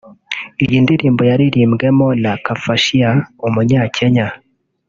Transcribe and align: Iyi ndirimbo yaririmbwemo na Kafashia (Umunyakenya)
Iyi 0.63 0.77
ndirimbo 0.83 1.21
yaririmbwemo 1.29 2.07
na 2.23 2.33
Kafashia 2.45 3.09
(Umunyakenya) 3.47 4.27